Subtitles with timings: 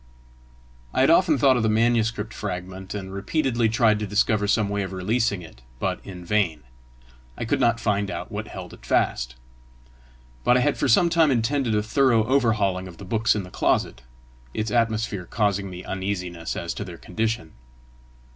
[0.95, 4.81] I had often thought of the manuscript fragment, and repeatedly tried to discover some way
[4.81, 6.63] of releasing it, but in vain:
[7.37, 9.35] I could not find out what held it fast.
[10.43, 13.51] But I had for some time intended a thorough overhauling of the books in the
[13.51, 14.01] closet,
[14.55, 17.53] its atmosphere causing me uneasiness as to their condition.